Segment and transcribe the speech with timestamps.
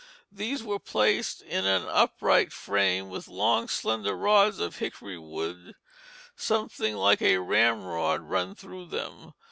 [0.31, 5.75] These were placed in an upright frame, with long slender rods of hickory wood
[6.35, 9.35] something like a ramrod run through them.